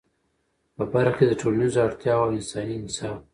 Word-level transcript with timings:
په 0.75 0.83
برخه 0.93 1.15
کي 1.19 1.25
د 1.27 1.31
ټولنیزو 1.41 1.79
اړتیاوو 1.85 2.23
او 2.25 2.33
انساني 2.37 2.75
انصاف 2.77 3.17